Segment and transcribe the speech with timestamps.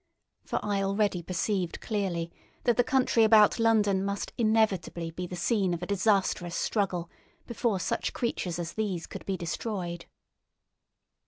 [0.43, 2.31] For I already perceived clearly
[2.63, 7.07] that the country about London must inevitably be the scene of a disastrous struggle
[7.45, 10.07] before such creatures as these could be destroyed.